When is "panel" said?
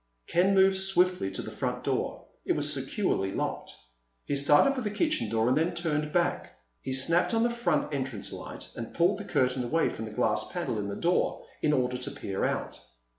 10.51-10.79